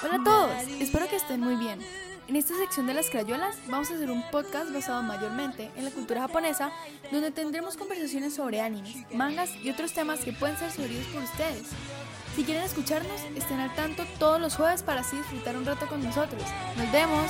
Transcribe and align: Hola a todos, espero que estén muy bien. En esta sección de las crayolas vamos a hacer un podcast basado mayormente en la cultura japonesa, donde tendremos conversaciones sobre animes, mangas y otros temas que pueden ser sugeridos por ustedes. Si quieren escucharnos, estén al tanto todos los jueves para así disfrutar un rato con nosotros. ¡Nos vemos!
Hola 0.00 0.14
a 0.14 0.22
todos, 0.24 0.50
espero 0.80 1.08
que 1.08 1.16
estén 1.16 1.40
muy 1.40 1.56
bien. 1.56 1.80
En 2.28 2.36
esta 2.36 2.54
sección 2.56 2.86
de 2.86 2.94
las 2.94 3.10
crayolas 3.10 3.56
vamos 3.66 3.90
a 3.90 3.94
hacer 3.94 4.10
un 4.12 4.22
podcast 4.30 4.72
basado 4.72 5.02
mayormente 5.02 5.72
en 5.74 5.84
la 5.84 5.90
cultura 5.90 6.20
japonesa, 6.20 6.70
donde 7.10 7.32
tendremos 7.32 7.76
conversaciones 7.76 8.34
sobre 8.34 8.60
animes, 8.60 8.96
mangas 9.12 9.50
y 9.56 9.70
otros 9.70 9.92
temas 9.92 10.20
que 10.20 10.32
pueden 10.32 10.56
ser 10.56 10.70
sugeridos 10.70 11.06
por 11.06 11.24
ustedes. 11.24 11.64
Si 12.36 12.44
quieren 12.44 12.62
escucharnos, 12.62 13.20
estén 13.34 13.58
al 13.58 13.74
tanto 13.74 14.04
todos 14.20 14.40
los 14.40 14.54
jueves 14.54 14.84
para 14.84 15.00
así 15.00 15.16
disfrutar 15.16 15.56
un 15.56 15.66
rato 15.66 15.88
con 15.88 16.00
nosotros. 16.00 16.42
¡Nos 16.76 16.92
vemos! 16.92 17.26